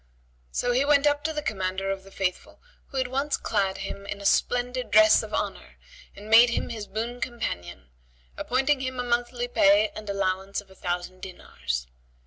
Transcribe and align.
So 0.51 0.71
he 0.71 0.83
went 0.83 1.05
up 1.05 1.23
to 1.25 1.31
the 1.31 1.43
Commander 1.43 1.91
of 1.91 2.01
the 2.03 2.09
Faithful, 2.09 2.59
who 2.87 2.97
at 2.97 3.07
once 3.07 3.37
clad 3.37 3.77
him 3.77 4.07
in 4.07 4.19
a 4.19 4.25
splendid 4.25 4.89
dress 4.89 5.21
of 5.21 5.31
honour 5.31 5.77
and 6.15 6.27
made 6.27 6.49
him 6.49 6.69
his 6.69 6.87
boon 6.87 7.21
companion; 7.21 7.91
appointing 8.35 8.79
him 8.79 8.99
a 8.99 9.03
monthly 9.03 9.47
pay 9.47 9.89
and 9.93 10.09
allowance 10.09 10.59
of 10.59 10.71
a 10.71 10.75
thousand 10.75 11.21
dinars. 11.21 11.85